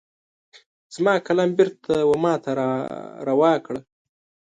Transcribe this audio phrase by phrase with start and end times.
[0.95, 2.69] زما قلم بیرته وماته را
[3.27, 3.81] روا کړه